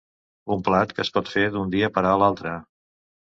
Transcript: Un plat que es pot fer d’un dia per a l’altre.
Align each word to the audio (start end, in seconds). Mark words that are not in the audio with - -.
Un 0.55 0.63
plat 0.69 0.95
que 0.99 1.03
es 1.03 1.11
pot 1.17 1.29
fer 1.33 1.43
d’un 1.57 1.75
dia 1.75 1.91
per 1.99 2.05
a 2.13 2.17
l’altre. 2.23 2.57